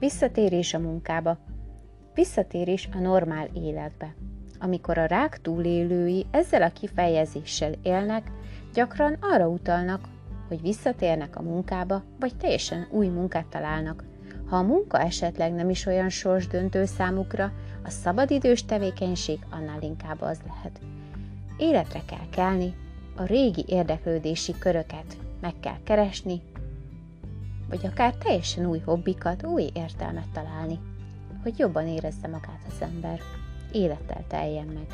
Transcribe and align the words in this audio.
Visszatérés 0.00 0.74
a 0.74 0.78
munkába. 0.78 1.38
Visszatérés 2.14 2.88
a 2.92 2.98
normál 2.98 3.48
életbe. 3.54 4.14
Amikor 4.58 4.98
a 4.98 5.04
rák 5.04 5.40
túlélői 5.40 6.26
ezzel 6.30 6.62
a 6.62 6.72
kifejezéssel 6.72 7.72
élnek, 7.82 8.30
gyakran 8.74 9.16
arra 9.20 9.48
utalnak, 9.48 10.00
hogy 10.48 10.60
visszatérnek 10.60 11.36
a 11.36 11.42
munkába, 11.42 12.02
vagy 12.20 12.36
teljesen 12.36 12.88
új 12.90 13.06
munkát 13.06 13.46
találnak. 13.46 14.04
Ha 14.48 14.56
a 14.56 14.62
munka 14.62 15.00
esetleg 15.00 15.52
nem 15.52 15.70
is 15.70 15.86
olyan 15.86 16.08
sorsdöntő 16.08 16.84
számukra, 16.84 17.52
a 17.84 17.90
szabadidős 17.90 18.64
tevékenység 18.64 19.38
annál 19.50 19.82
inkább 19.82 20.20
az 20.20 20.40
lehet. 20.46 20.80
Életre 21.58 22.00
kell 22.06 22.28
kelni, 22.30 22.74
a 23.16 23.24
régi 23.24 23.64
érdeklődési 23.66 24.54
köröket 24.58 25.16
meg 25.40 25.54
kell 25.60 25.82
keresni, 25.84 26.40
vagy 27.70 27.86
akár 27.86 28.14
teljesen 28.14 28.66
új 28.66 28.78
hobbikat, 28.78 29.44
új 29.44 29.70
értelmet 29.72 30.28
találni, 30.32 30.78
hogy 31.42 31.58
jobban 31.58 31.86
érezze 31.86 32.28
magát 32.28 32.62
az 32.68 32.82
ember, 32.82 33.20
élettel 33.72 34.24
teljen 34.28 34.66
meg. 34.66 34.86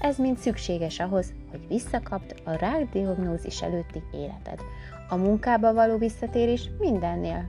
Ez 0.00 0.18
mind 0.18 0.38
szükséges 0.38 1.00
ahhoz, 1.00 1.32
hogy 1.50 1.68
visszakapd 1.68 2.34
a 2.44 2.50
rák 2.50 2.88
diagnózis 2.92 3.62
előtti 3.62 4.02
életed. 4.12 4.60
A 5.08 5.16
munkába 5.16 5.74
való 5.74 5.98
visszatérés 5.98 6.70
mindennél 6.78 7.48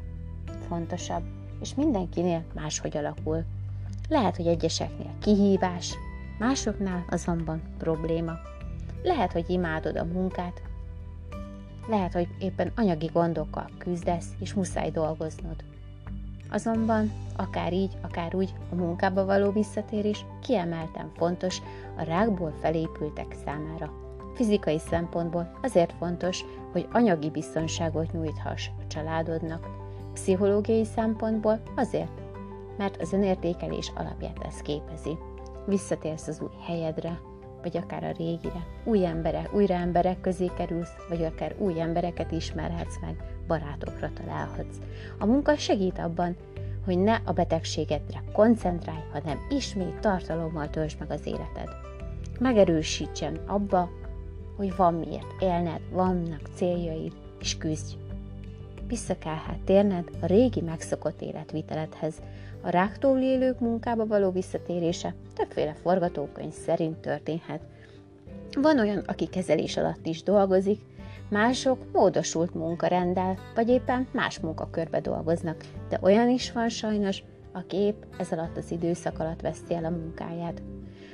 fontosabb, 0.67 1.23
és 1.61 1.75
mindenkinél 1.75 2.43
máshogy 2.53 2.97
alakul. 2.97 3.43
Lehet, 4.09 4.35
hogy 4.35 4.47
egyeseknél 4.47 5.11
kihívás, 5.21 5.95
másoknál 6.39 7.05
azonban 7.09 7.61
probléma. 7.77 8.33
Lehet, 9.03 9.31
hogy 9.31 9.49
imádod 9.49 9.95
a 9.95 10.03
munkát, 10.03 10.61
lehet, 11.87 12.13
hogy 12.13 12.27
éppen 12.39 12.71
anyagi 12.75 13.09
gondokkal 13.13 13.69
küzdesz, 13.77 14.27
és 14.39 14.53
muszáj 14.53 14.91
dolgoznod. 14.91 15.55
Azonban, 16.51 17.11
akár 17.35 17.73
így, 17.73 17.97
akár 18.01 18.35
úgy, 18.35 18.53
a 18.71 18.75
munkába 18.75 19.25
való 19.25 19.51
visszatérés 19.51 20.25
kiemelten 20.41 21.11
fontos 21.15 21.61
a 21.97 22.03
rákból 22.03 22.53
felépültek 22.61 23.35
számára. 23.45 23.91
Fizikai 24.35 24.79
szempontból 24.79 25.51
azért 25.61 25.93
fontos, 25.97 26.43
hogy 26.71 26.87
anyagi 26.91 27.29
biztonságot 27.29 28.11
nyújthass 28.11 28.67
a 28.67 28.87
családodnak. 28.87 29.67
Pszichológiai 30.13 30.85
szempontból 30.85 31.61
azért, 31.75 32.21
mert 32.77 33.01
az 33.01 33.13
önértékelés 33.13 33.91
alapját 33.95 34.37
ez 34.45 34.61
képezi. 34.61 35.17
Visszatérsz 35.65 36.27
az 36.27 36.41
új 36.41 36.63
helyedre, 36.65 37.19
vagy 37.71 37.81
akár 37.83 38.03
a 38.03 38.11
régire. 38.17 38.65
Új 38.83 39.05
emberek, 39.05 39.53
újra 39.53 39.73
emberek 39.73 40.21
közé 40.21 40.51
kerülsz, 40.57 40.93
vagy 41.09 41.23
akár 41.23 41.55
új 41.57 41.81
embereket 41.81 42.31
ismerhetsz 42.31 42.99
meg, 43.01 43.15
barátokra 43.47 44.09
találhatsz. 44.13 44.77
A 45.19 45.25
munka 45.25 45.55
segít 45.55 45.99
abban, 45.99 46.35
hogy 46.85 46.97
ne 46.97 47.21
a 47.25 47.31
betegségedre 47.31 48.23
koncentrálj, 48.33 49.03
hanem 49.11 49.45
ismét 49.49 49.99
tartalommal 49.99 50.69
töltsd 50.69 50.99
meg 50.99 51.11
az 51.11 51.25
életed. 51.25 51.69
Megerősítsen 52.39 53.39
abba, 53.45 53.89
hogy 54.55 54.75
van 54.75 54.93
miért 54.93 55.41
élned, 55.41 55.81
vannak 55.91 56.41
céljaid, 56.53 57.13
és 57.39 57.57
küzdj. 57.57 57.95
Vissza 58.87 59.17
kell 59.17 59.37
hát 59.47 59.59
térned 59.65 60.09
a 60.21 60.25
régi 60.25 60.61
megszokott 60.61 61.21
életviteledhez, 61.21 62.21
a 62.61 62.69
ráktól 62.69 63.19
élők 63.19 63.59
munkába 63.59 64.05
való 64.05 64.31
visszatérése 64.31 65.15
többféle 65.33 65.73
forgatókönyv 65.73 66.53
szerint 66.53 66.97
történhet. 66.97 67.61
Van 68.61 68.79
olyan, 68.79 69.03
aki 69.07 69.27
kezelés 69.27 69.77
alatt 69.77 70.05
is 70.05 70.23
dolgozik, 70.23 70.81
mások 71.29 71.79
módosult 71.93 72.53
munkarendel, 72.53 73.37
vagy 73.55 73.69
éppen 73.69 74.07
más 74.11 74.39
munkakörbe 74.39 75.01
dolgoznak, 75.01 75.63
de 75.89 75.99
olyan 76.01 76.29
is 76.29 76.51
van 76.51 76.69
sajnos, 76.69 77.23
aki 77.51 77.77
épp 77.77 78.03
ez 78.17 78.31
alatt 78.31 78.57
az 78.57 78.71
időszak 78.71 79.19
alatt 79.19 79.41
veszi 79.41 79.73
el 79.73 79.85
a 79.85 79.89
munkáját. 79.89 80.61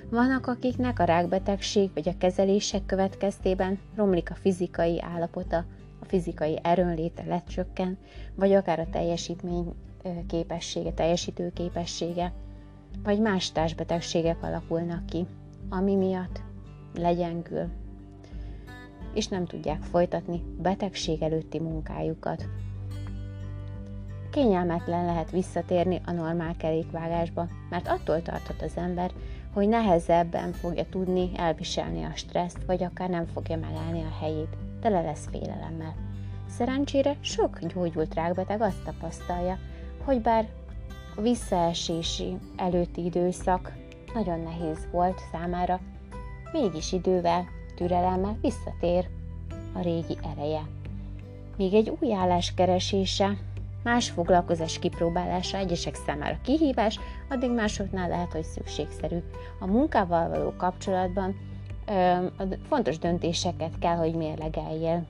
Vannak, 0.09 0.47
akiknek 0.47 0.99
a 0.99 1.03
rákbetegség 1.03 1.89
vagy 1.93 2.09
a 2.09 2.17
kezelések 2.17 2.85
következtében 2.85 3.79
romlik 3.95 4.31
a 4.31 4.35
fizikai 4.35 5.01
állapota, 5.01 5.65
fizikai 6.13 6.59
erőnléte 6.63 7.23
lecsökken, 7.23 7.97
vagy 8.35 8.53
akár 8.53 8.79
a 8.79 8.89
teljesítmény 8.89 9.73
képessége, 10.27 10.91
teljesítő 10.91 11.51
képessége, 11.53 12.33
vagy 13.03 13.19
más 13.19 13.51
társbetegségek 13.51 14.43
alakulnak 14.43 15.05
ki, 15.05 15.25
ami 15.69 15.95
miatt 15.95 16.41
legyengül, 16.95 17.67
és 19.13 19.27
nem 19.27 19.45
tudják 19.45 19.81
folytatni 19.81 20.41
betegség 20.61 21.21
előtti 21.21 21.59
munkájukat. 21.59 22.45
Kényelmetlen 24.31 25.05
lehet 25.05 25.31
visszatérni 25.31 26.01
a 26.05 26.11
normál 26.11 26.55
kerékvágásba, 26.57 27.47
mert 27.69 27.87
attól 27.87 28.21
tartott 28.21 28.61
az 28.61 28.77
ember, 28.77 29.11
hogy 29.53 29.67
nehezebben 29.67 30.51
fogja 30.51 30.85
tudni 30.89 31.31
elviselni 31.35 32.03
a 32.03 32.15
stresszt, 32.15 32.65
vagy 32.65 32.83
akár 32.83 33.09
nem 33.09 33.25
fogja 33.25 33.57
megállni 33.57 34.01
a 34.01 34.17
helyét, 34.19 34.57
tele 34.83 35.01
lesz 35.01 35.27
félelemmel. 35.31 35.95
Szerencsére 36.49 37.15
sok 37.19 37.59
gyógyult 37.59 38.13
rákbeteg 38.13 38.61
azt 38.61 38.83
tapasztalja, 38.83 39.57
hogy 40.03 40.21
bár 40.21 40.47
a 41.15 41.21
visszaesési 41.21 42.37
előtti 42.55 43.03
időszak 43.03 43.71
nagyon 44.13 44.39
nehéz 44.39 44.87
volt 44.91 45.21
számára, 45.31 45.79
mégis 46.51 46.91
idővel, 46.91 47.45
türelemmel 47.75 48.37
visszatér 48.41 49.09
a 49.73 49.81
régi 49.81 50.17
ereje. 50.33 50.61
Még 51.57 51.73
egy 51.73 51.97
új 51.99 52.13
állás 52.13 52.53
keresése, 52.53 53.37
más 53.83 54.09
foglalkozás 54.09 54.79
kipróbálása 54.79 55.57
egyesek 55.57 55.95
számára 55.95 56.37
kihívás, 56.41 56.99
addig 57.29 57.51
másoknál 57.51 58.09
lehet, 58.09 58.31
hogy 58.31 58.43
szükségszerű. 58.43 59.17
A 59.59 59.65
munkával 59.65 60.29
való 60.29 60.53
kapcsolatban 60.57 61.35
fontos 62.67 62.97
döntéseket 62.97 63.79
kell, 63.79 63.95
hogy 63.95 64.15
mérlegeljél 64.15 65.05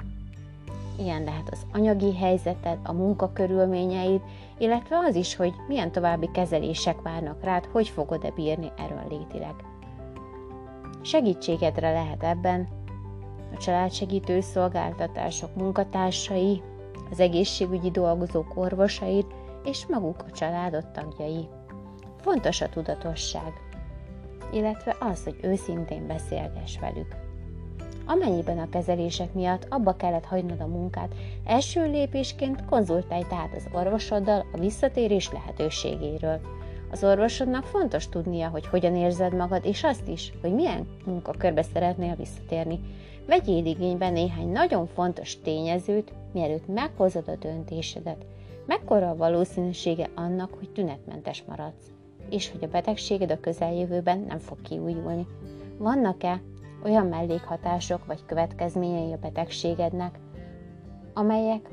ilyen 1.00 1.24
lehet 1.24 1.50
az 1.52 1.66
anyagi 1.74 2.16
helyzeted, 2.16 2.78
a 2.84 2.92
munkakörülményeid, 2.92 4.22
illetve 4.58 4.98
az 4.98 5.16
is, 5.16 5.36
hogy 5.36 5.54
milyen 5.68 5.92
további 5.92 6.30
kezelések 6.34 7.02
várnak 7.02 7.44
rád, 7.44 7.66
hogy 7.66 7.88
fogod-e 7.88 8.32
bírni 8.32 8.72
erről 8.78 9.04
létileg. 9.10 9.56
Segítségedre 11.02 11.92
lehet 11.92 12.24
ebben 12.24 12.68
a 13.56 13.58
családsegítő 13.58 14.42
szolgáltatások 14.42 15.56
munkatársai, 15.56 16.62
az 17.12 17.20
egészségügyi 17.20 17.92
dolgozók 17.92 18.52
orvosaid 18.56 19.26
és 19.64 19.86
maguk 19.86 20.24
a 20.28 20.32
családod 20.32 20.92
tagjai. 20.92 21.48
Fontos 22.22 22.62
a 22.62 22.70
tudatosság, 22.70 23.54
illetve 24.54 24.96
az, 25.00 25.24
hogy 25.24 25.36
őszintén 25.42 26.08
beszélgess 26.08 26.80
velük. 26.80 27.16
Amennyiben 28.06 28.60
a 28.60 28.70
kezelések 28.70 29.34
miatt 29.34 29.68
abba 29.70 29.96
kellett 29.96 30.26
hagynod 30.26 30.60
a 30.60 30.68
munkát, 30.68 31.14
első 31.46 31.86
lépésként 31.86 32.66
konzultálj 32.66 33.24
tehát 33.30 33.56
az 33.56 33.68
orvosoddal 33.72 34.46
a 34.54 34.58
visszatérés 34.58 35.32
lehetőségéről. 35.32 36.40
Az 36.92 37.04
orvosodnak 37.04 37.64
fontos 37.64 38.10
tudnia, 38.10 38.50
hogy 38.50 38.68
hogyan 38.68 38.96
érzed 38.96 39.36
magad, 39.36 39.66
és 39.66 39.84
azt 39.84 40.08
is, 40.08 40.34
hogy 40.42 40.54
milyen 40.54 40.88
munkakörbe 41.06 41.62
szeretnél 41.62 42.16
visszatérni. 42.16 42.80
Vegyél 43.28 43.66
igénybe 43.66 44.10
néhány 44.10 44.52
nagyon 44.52 44.88
fontos 44.88 45.42
tényezőt, 45.42 46.14
mielőtt 46.34 46.68
meghozod 46.68 47.28
a 47.28 47.36
döntésedet. 47.36 48.26
Mekkora 48.66 49.10
a 49.10 49.16
valószínűsége 49.16 50.10
annak, 50.16 50.54
hogy 50.54 50.70
tünetmentes 50.70 51.44
maradsz, 51.48 51.92
és 52.30 52.52
hogy 52.52 52.64
a 52.64 52.68
betegséged 52.68 53.32
a 53.32 53.40
közeljövőben 53.40 54.20
nem 54.20 54.40
fog 54.40 54.62
kiújulni. 54.62 55.28
Vannak-e 55.78 56.42
olyan 56.84 57.08
mellékhatások 57.08 58.06
vagy 58.06 58.26
következményei 58.26 59.14
a 59.14 59.18
betegségednek, 59.18 60.20
amelyek 61.14 61.70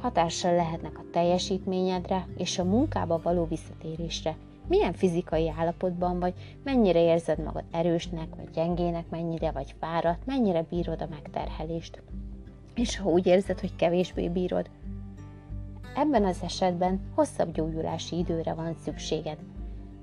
hatással 0.00 0.54
lehetnek 0.54 0.98
a 0.98 1.04
teljesítményedre 1.12 2.26
és 2.36 2.58
a 2.58 2.64
munkába 2.64 3.20
való 3.22 3.46
visszatérésre. 3.46 4.36
Milyen 4.68 4.92
fizikai 4.92 5.50
állapotban 5.58 6.20
vagy, 6.20 6.34
mennyire 6.64 7.02
érzed 7.02 7.44
magad 7.44 7.64
erősnek 7.70 8.34
vagy 8.36 8.50
gyengének, 8.50 9.08
mennyire 9.10 9.50
vagy 9.50 9.74
fáradt, 9.80 10.26
mennyire 10.26 10.62
bírod 10.70 11.02
a 11.02 11.08
megterhelést. 11.10 12.02
És 12.74 12.98
ha 12.98 13.10
úgy 13.10 13.26
érzed, 13.26 13.60
hogy 13.60 13.76
kevésbé 13.76 14.28
bírod, 14.28 14.70
ebben 15.98 16.24
az 16.24 16.38
esetben 16.42 17.00
hosszabb 17.14 17.52
gyógyulási 17.52 18.18
időre 18.18 18.54
van 18.54 18.74
szükséged, 18.84 19.38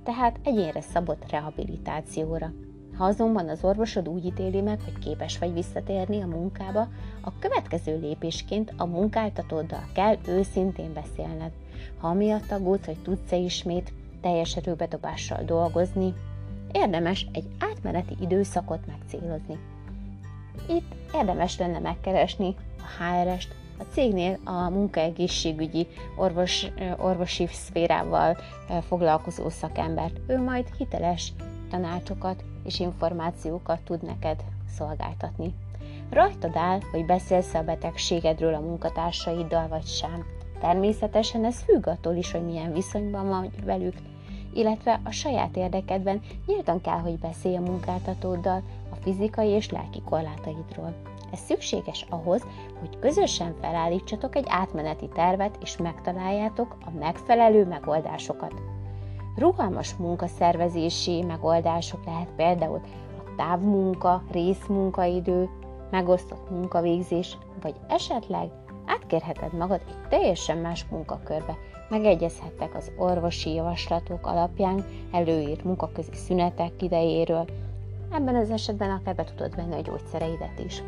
tehát 0.04 0.40
egyénre 0.44 0.82
szabott 0.82 1.32
rehabilitációra. 1.32 2.52
Ha 2.98 3.06
azonban 3.06 3.50
az 3.50 3.64
orvosod 3.64 4.08
úgy 4.08 4.26
ítéli 4.26 4.62
meg, 4.62 4.82
hogy 4.82 5.00
képes 5.00 5.38
vagy 5.38 5.54
visszatérni 5.54 6.22
a 6.22 6.28
munkába, 6.28 6.88
a 7.22 7.40
következő 7.40 8.00
lépésként 8.00 8.74
a 8.78 8.86
munkáltatóddal 8.86 9.90
kell 9.94 10.18
őszintén 10.28 10.94
beszélned. 10.94 11.52
Ha 11.98 12.08
amiatt 12.08 12.52
aggódsz, 12.52 12.86
hogy 12.86 13.02
tudsz-e 13.02 13.36
ismét 13.36 13.94
teljes 14.22 14.56
erőbedobással 14.56 15.44
dolgozni, 15.44 16.14
érdemes 16.72 17.28
egy 17.34 17.48
átmeneti 17.60 18.16
időszakot 18.20 18.88
megcélozni. 18.88 19.60
Itt 20.70 20.96
érdemes 21.14 21.58
lenne 21.58 21.80
megkeresni 21.80 22.56
a 22.78 23.04
HR-est, 23.04 23.65
A 23.80 23.84
cégnél 23.92 24.40
a 24.44 24.70
munkaegészségügyi 24.70 25.88
orvos, 26.18 26.66
orvosi 26.98 27.48
szférával 27.48 28.38
foglalkozó 28.88 29.50
szakembert. 29.50 30.20
Ő 30.28 30.42
majd 30.42 30.68
hiteles 30.78 31.34
tanácsokat 31.70 32.44
és 32.64 32.80
információkat 32.80 33.82
tud 33.82 34.04
neked 34.04 34.44
szolgáltatni. 34.78 35.54
Rajtad 36.10 36.56
áll, 36.56 36.80
hogy 36.92 37.06
beszélsz 37.06 37.54
a 37.54 37.64
betegségedről 37.64 38.54
a 38.54 38.60
munkatársaiddal 38.60 39.68
vagy 39.68 39.86
sem. 39.86 40.26
Természetesen 40.60 41.46
ez 41.46 41.62
függ 41.62 41.88
attól 41.88 42.16
is, 42.16 42.32
hogy 42.32 42.46
milyen 42.46 42.74
viszonyban 42.74 43.28
van 43.28 43.52
velük, 43.66 43.96
illetve 44.54 45.00
a 45.04 45.12
saját 45.12 45.58
érdekedben 45.58 46.22
nyíltan 46.46 46.82
kell, 46.82 47.00
hogy 47.00 47.20
beszélj 47.20 47.56
a 47.56 47.62
munkáltatóddal 47.62 48.64
a 48.92 48.96
fizikai 48.96 49.50
és 49.50 49.70
lelki 49.70 50.02
korlátaidról. 50.06 50.94
Ez 51.36 51.42
szükséges 51.42 52.06
ahhoz, 52.10 52.42
hogy 52.80 53.00
közösen 53.00 53.56
felállítsatok 53.62 54.36
egy 54.36 54.46
átmeneti 54.48 55.08
tervet 55.08 55.58
és 55.62 55.78
megtaláljátok 55.78 56.76
a 56.86 56.90
megfelelő 57.00 57.66
megoldásokat. 57.66 58.54
Rugalmas 59.38 59.96
munkaszervezési 59.96 61.22
megoldások 61.22 62.06
lehet 62.06 62.30
például 62.36 62.82
a 63.18 63.36
távmunka, 63.38 64.24
részmunkaidő, 64.32 65.50
megosztott 65.92 66.50
munkavégzés, 66.50 67.38
vagy 67.62 67.76
esetleg 67.88 68.50
átkérheted 68.86 69.54
magad 69.54 69.82
egy 69.88 70.08
teljesen 70.10 70.58
más 70.58 70.86
munkakörbe, 70.90 71.58
megegyezhettek 71.90 72.76
az 72.76 72.92
orvosi 72.98 73.54
javaslatok 73.54 74.28
alapján 74.28 74.86
előírt 75.12 75.64
munkaközi 75.64 76.14
szünetek 76.14 76.82
idejéről, 76.82 77.46
ebben 78.12 78.36
az 78.36 78.50
esetben 78.50 78.90
akár 78.90 79.16
be 79.16 79.24
tudod 79.24 79.56
venni 79.56 79.74
a 79.74 79.82
gyógyszereidet 79.82 80.60
is. 80.66 80.84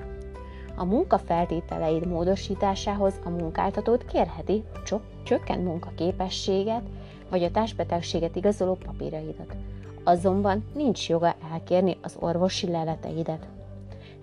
A 0.79 0.85
munkafeltételeid 0.85 2.07
módosításához 2.07 3.13
a 3.23 3.29
munkáltatót 3.29 4.05
kérheti 4.05 4.63
a 4.73 4.99
csökkent 5.23 5.63
munkaképességet 5.63 6.83
vagy 7.29 7.43
a 7.43 7.51
társbetegséget 7.51 8.35
igazoló 8.35 8.73
papíraidat. 8.85 9.55
Azonban 10.03 10.63
nincs 10.75 11.09
joga 11.09 11.35
elkérni 11.51 11.97
az 12.01 12.17
orvosi 12.19 12.67
leleteidet. 12.71 13.47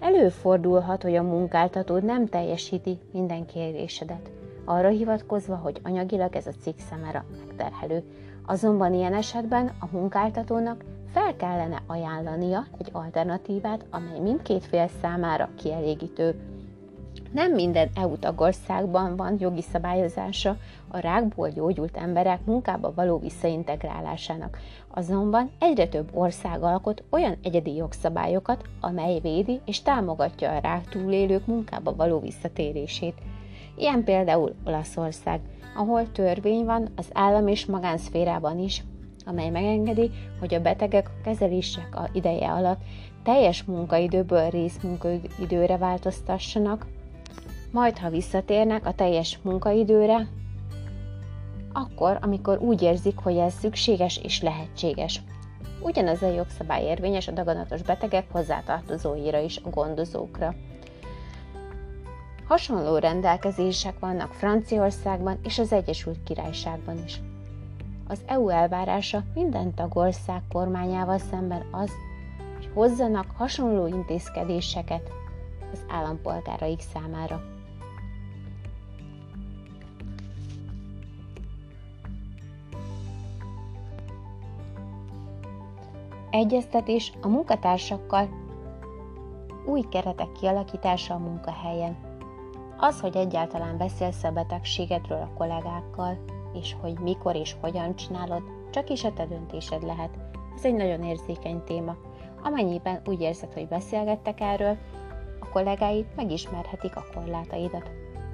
Előfordulhat, 0.00 1.02
hogy 1.02 1.16
a 1.16 1.22
munkáltatód 1.22 2.04
nem 2.04 2.26
teljesíti 2.26 2.98
minden 3.12 3.46
kérésedet, 3.46 4.30
arra 4.64 4.88
hivatkozva, 4.88 5.56
hogy 5.56 5.80
anyagilag 5.82 6.36
ez 6.36 6.46
a 6.46 6.52
cikk 6.60 6.78
számára 6.78 7.24
megterhelő. 7.46 8.02
Azonban 8.46 8.94
ilyen 8.94 9.14
esetben 9.14 9.72
a 9.80 9.86
munkáltatónak 9.90 10.84
fel 11.14 11.37
kellene 11.37 11.82
ajánlania 11.87 12.66
egy 12.78 12.88
alternatívát, 12.93 13.84
amely 13.90 14.19
mindkét 14.19 14.64
fél 14.64 14.88
számára 15.00 15.49
kielégítő. 15.58 16.34
Nem 17.32 17.52
minden 17.52 17.88
EU 17.94 18.19
tagországban 18.19 19.16
van 19.16 19.37
jogi 19.38 19.62
szabályozása 19.62 20.56
a 20.88 20.99
rákból 20.99 21.49
gyógyult 21.49 21.96
emberek 21.96 22.44
munkába 22.44 22.93
való 22.94 23.19
visszaintegrálásának, 23.19 24.58
azonban 24.94 25.50
egyre 25.58 25.88
több 25.88 26.11
ország 26.14 26.62
alkot 26.62 27.02
olyan 27.11 27.37
egyedi 27.43 27.75
jogszabályokat, 27.75 28.64
amely 28.81 29.20
védi 29.20 29.61
és 29.64 29.82
támogatja 29.82 30.50
a 30.50 30.58
rák 30.58 30.88
túlélők 30.88 31.46
munkába 31.46 31.94
való 31.96 32.20
visszatérését. 32.20 33.14
Ilyen 33.76 34.05
például 34.05 34.55
Olaszország, 34.64 35.40
ahol 35.76 36.12
törvény 36.12 36.64
van 36.64 36.88
az 36.96 37.08
állam 37.12 37.49
és 37.49 37.66
magánszférában 37.66 38.58
is, 38.58 38.84
amely 39.25 39.50
megengedi, 39.50 40.11
hogy 40.41 40.55
a 40.55 40.61
betegek 40.61 41.09
a 41.09 41.25
kezelések 41.25 41.97
a 41.97 42.09
ideje 42.12 42.50
alatt 42.50 42.81
teljes 43.23 43.65
munkaidőből 43.65 44.50
részmunkaidőre 44.50 45.76
változtassanak, 45.76 46.87
majd 47.71 47.99
ha 47.99 48.11
visszatérnek 48.11 48.87
a 48.87 48.94
teljes 48.94 49.38
munkaidőre, 49.43 50.29
akkor, 51.73 52.19
amikor 52.21 52.59
úgy 52.59 52.82
érzik, 52.82 53.19
hogy 53.19 53.37
ez 53.37 53.55
szükséges 53.55 54.21
és 54.23 54.43
lehetséges. 54.43 55.23
Ugyanez 55.81 56.23
a 56.23 56.35
jogszabály 56.35 56.85
érvényes 56.85 57.29
a 57.29 57.32
daganatos 57.32 57.82
betegek 57.82 58.25
hozzátartozóira 58.31 59.38
is, 59.38 59.61
a 59.65 59.69
gondozókra. 59.69 60.55
Hasonló 62.49 62.97
rendelkezések 62.97 63.99
vannak 63.99 64.32
Franciaországban 64.32 65.38
és 65.43 65.59
az 65.59 65.73
Egyesült 65.73 66.23
Királyságban 66.25 67.03
is. 67.05 67.21
Az 68.08 68.22
EU 68.26 68.48
elvárása 68.48 69.22
minden 69.34 69.74
tagország 69.74 70.42
kormányával 70.52 71.18
szemben 71.18 71.66
az, 71.70 71.90
hogy 72.56 72.70
hozzanak 72.74 73.26
hasonló 73.36 73.86
intézkedéseket 73.86 75.10
az 75.72 75.84
állampolgáraik 75.88 76.80
számára. 76.80 77.42
Egyeztetés 86.30 87.12
a 87.22 87.28
munkatársakkal, 87.28 88.28
új 89.66 89.80
keretek 89.90 90.32
kialakítása 90.32 91.14
a 91.14 91.18
munkahelyen. 91.18 91.96
Az, 92.76 93.00
hogy 93.00 93.16
egyáltalán 93.16 93.76
beszélsz 93.76 94.24
a 94.24 94.30
betegségedről 94.30 95.18
a 95.20 95.30
kollégákkal, 95.36 96.18
és 96.54 96.76
hogy 96.80 96.98
mikor 96.98 97.36
és 97.36 97.56
hogyan 97.60 97.96
csinálod, 97.96 98.42
csak 98.70 98.90
is 98.90 99.04
a 99.04 99.12
te 99.12 99.26
döntésed 99.26 99.82
lehet. 99.82 100.18
Ez 100.56 100.64
egy 100.64 100.74
nagyon 100.74 101.02
érzékeny 101.02 101.64
téma. 101.64 101.96
Amennyiben 102.42 103.00
úgy 103.06 103.20
érzed, 103.20 103.52
hogy 103.52 103.68
beszélgettek 103.68 104.40
erről, 104.40 104.76
a 105.40 105.48
kollégáid 105.48 106.06
megismerhetik 106.16 106.96
a 106.96 107.04
korlátaidat. 107.14 107.90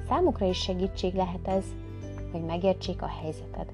Számukra 0.09 0.47
is 0.47 0.59
segítség 0.59 1.15
lehet 1.15 1.49
ez, 1.49 1.65
hogy 2.33 2.45
megértsék 2.45 3.03
a 3.03 3.11
helyzeted. 3.23 3.73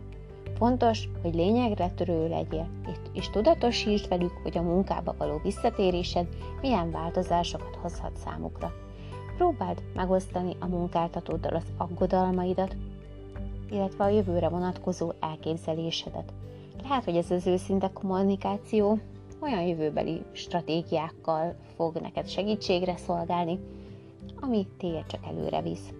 Fontos, 0.56 1.08
hogy 1.22 1.34
lényegre 1.34 1.90
törő 1.90 2.28
legyél, 2.28 2.68
és 3.12 3.30
tudatosítsd 3.30 4.08
velük, 4.08 4.32
hogy 4.42 4.58
a 4.58 4.62
munkába 4.62 5.14
való 5.18 5.40
visszatérésed 5.42 6.26
milyen 6.60 6.90
változásokat 6.90 7.76
hozhat 7.82 8.16
számukra. 8.16 8.72
Próbáld 9.36 9.82
megosztani 9.94 10.56
a 10.60 10.66
munkáltatóddal 10.66 11.54
az 11.54 11.72
aggodalmaidat, 11.76 12.76
illetve 13.70 14.04
a 14.04 14.08
jövőre 14.08 14.48
vonatkozó 14.48 15.12
elképzelésedet. 15.20 16.32
Lehet, 16.82 17.04
hogy 17.04 17.16
ez 17.16 17.30
az 17.30 17.46
őszinte 17.46 17.90
kommunikáció 17.92 18.98
olyan 19.40 19.62
jövőbeli 19.62 20.22
stratégiákkal 20.32 21.54
fog 21.76 21.96
neked 21.96 22.28
segítségre 22.28 22.96
szolgálni, 22.96 23.58
ami 24.40 24.66
téged 24.78 25.06
csak 25.06 25.26
előre 25.26 25.62
visz. 25.62 25.92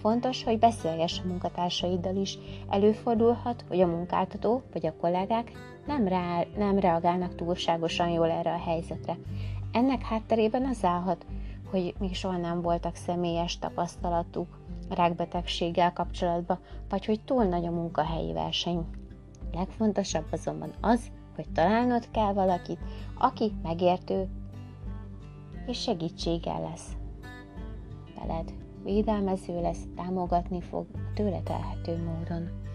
Fontos, 0.00 0.44
hogy 0.44 0.58
beszélgess 0.58 1.18
a 1.18 1.26
munkatársaiddal 1.26 2.16
is. 2.16 2.38
Előfordulhat, 2.68 3.64
hogy 3.68 3.80
a 3.80 3.86
munkáltató 3.86 4.62
vagy 4.72 4.86
a 4.86 4.96
kollégák 5.00 5.52
nem, 5.86 6.08
rá, 6.08 6.44
nem 6.56 6.78
reagálnak 6.78 7.34
túlságosan 7.34 8.08
jól 8.08 8.30
erre 8.30 8.52
a 8.52 8.58
helyzetre. 8.58 9.16
Ennek 9.72 10.02
hátterében 10.02 10.64
az 10.64 10.84
állhat, 10.84 11.26
hogy 11.70 11.94
még 11.98 12.14
soha 12.14 12.36
nem 12.36 12.62
voltak 12.62 12.94
személyes 12.94 13.58
tapasztalatuk 13.58 14.57
rákbetegséggel 14.90 15.92
kapcsolatban, 15.92 16.58
vagy 16.88 17.04
hogy 17.04 17.20
túl 17.24 17.44
nagy 17.44 17.66
a 17.66 17.70
munkahelyi 17.70 18.32
verseny. 18.32 18.86
Legfontosabb 19.52 20.26
azonban 20.30 20.72
az, 20.80 21.10
hogy 21.34 21.46
találnod 21.52 22.10
kell 22.10 22.32
valakit, 22.32 22.78
aki 23.18 23.52
megértő 23.62 24.28
és 25.66 25.80
segítséggel 25.80 26.60
lesz 26.60 26.96
veled 28.20 28.52
védelmező 28.84 29.60
lesz, 29.60 29.82
támogatni 29.96 30.60
fog 30.60 30.86
tőle 31.14 31.40
telhető 31.40 31.96
módon. 31.96 32.67